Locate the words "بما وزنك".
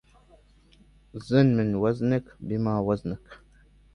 2.39-3.39